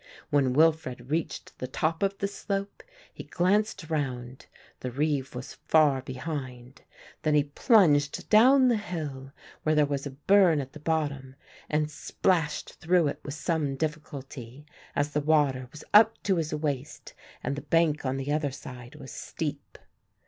When 0.31 0.53
Wilfred 0.53 1.11
reached 1.11 1.59
the 1.59 1.67
top 1.67 2.01
of 2.01 2.17
the 2.17 2.27
slope 2.27 2.81
he 3.13 3.23
glanced 3.23 3.87
round, 3.87 4.47
the 4.79 4.89
reeve 4.89 5.35
was 5.35 5.53
far 5.67 6.01
behind; 6.01 6.81
then 7.21 7.35
he 7.35 7.43
plunged 7.43 8.27
down 8.27 8.67
the 8.67 8.77
hill 8.77 9.31
where 9.61 9.75
there 9.75 9.85
was 9.85 10.07
a 10.07 10.09
burn 10.09 10.59
at 10.59 10.73
the 10.73 10.79
bottom, 10.79 11.35
and 11.69 11.91
splashed 11.91 12.79
through 12.79 13.09
it 13.09 13.19
with 13.23 13.35
some 13.35 13.75
difficulty, 13.75 14.65
as 14.95 15.11
the 15.11 15.21
water 15.21 15.67
was 15.71 15.83
up 15.93 16.15
to 16.23 16.37
his 16.37 16.51
waist 16.51 17.13
and 17.43 17.55
the 17.55 17.61
bank 17.61 18.03
on 18.03 18.17
the 18.17 18.31
other 18.31 18.49
side 18.49 18.95
was 18.95 19.11
steep. 19.11 19.77